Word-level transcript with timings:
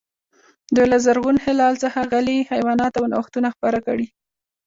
دوی 0.75 0.85
له 0.93 0.97
زرغون 1.05 1.37
هلال 1.45 1.73
څخه 1.83 1.99
غلې، 2.11 2.47
حیوانات 2.51 2.93
او 2.99 3.05
نوښتونه 3.13 3.47
خپاره 3.55 3.79
کړي. 3.87 4.07